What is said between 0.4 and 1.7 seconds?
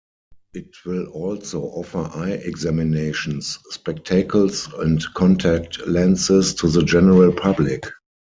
It will also